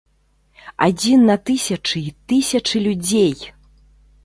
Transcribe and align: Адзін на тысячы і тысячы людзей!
Адзін 0.87 1.19
на 1.31 1.35
тысячы 1.51 2.03
і 2.03 2.11
тысячы 2.33 2.77
людзей! 2.89 3.39